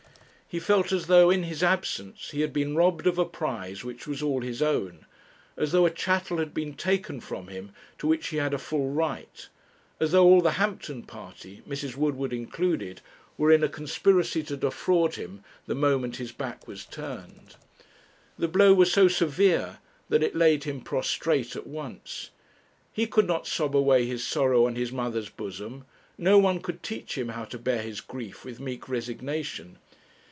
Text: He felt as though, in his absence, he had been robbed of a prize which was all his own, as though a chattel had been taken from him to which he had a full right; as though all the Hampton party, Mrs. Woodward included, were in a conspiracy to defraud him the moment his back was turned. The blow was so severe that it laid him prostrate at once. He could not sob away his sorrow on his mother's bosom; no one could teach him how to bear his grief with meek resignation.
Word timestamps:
He 0.53 0.59
felt 0.59 0.91
as 0.91 1.07
though, 1.07 1.29
in 1.29 1.43
his 1.43 1.63
absence, 1.63 2.31
he 2.31 2.41
had 2.41 2.51
been 2.51 2.75
robbed 2.75 3.07
of 3.07 3.17
a 3.17 3.23
prize 3.23 3.85
which 3.85 4.05
was 4.05 4.21
all 4.21 4.41
his 4.41 4.61
own, 4.61 5.05
as 5.55 5.71
though 5.71 5.85
a 5.85 5.89
chattel 5.89 6.39
had 6.39 6.53
been 6.53 6.73
taken 6.73 7.21
from 7.21 7.47
him 7.47 7.71
to 7.99 8.07
which 8.07 8.27
he 8.27 8.35
had 8.35 8.53
a 8.53 8.57
full 8.57 8.89
right; 8.89 9.47
as 9.97 10.11
though 10.11 10.25
all 10.25 10.41
the 10.41 10.57
Hampton 10.59 11.03
party, 11.03 11.61
Mrs. 11.65 11.95
Woodward 11.95 12.33
included, 12.33 12.99
were 13.37 13.49
in 13.49 13.63
a 13.63 13.69
conspiracy 13.69 14.43
to 14.43 14.57
defraud 14.57 15.15
him 15.15 15.41
the 15.67 15.73
moment 15.73 16.17
his 16.17 16.33
back 16.33 16.67
was 16.67 16.83
turned. 16.83 17.55
The 18.37 18.49
blow 18.49 18.73
was 18.73 18.91
so 18.91 19.07
severe 19.07 19.79
that 20.09 20.21
it 20.21 20.35
laid 20.35 20.65
him 20.65 20.81
prostrate 20.81 21.55
at 21.55 21.65
once. 21.65 22.31
He 22.91 23.07
could 23.07 23.25
not 23.25 23.47
sob 23.47 23.73
away 23.73 24.05
his 24.05 24.27
sorrow 24.27 24.65
on 24.67 24.75
his 24.75 24.91
mother's 24.91 25.29
bosom; 25.29 25.85
no 26.17 26.37
one 26.37 26.59
could 26.59 26.83
teach 26.83 27.17
him 27.17 27.29
how 27.29 27.45
to 27.45 27.57
bear 27.57 27.81
his 27.81 28.01
grief 28.01 28.43
with 28.43 28.59
meek 28.59 28.89
resignation. 28.89 29.77